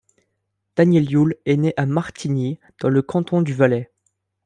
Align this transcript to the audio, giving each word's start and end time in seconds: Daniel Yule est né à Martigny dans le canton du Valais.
Daniel 0.77 1.11
Yule 1.11 1.35
est 1.45 1.57
né 1.57 1.75
à 1.77 1.85
Martigny 1.85 2.59
dans 2.79 2.89
le 2.89 3.03
canton 3.03 3.43
du 3.43 3.53
Valais. 3.53 3.91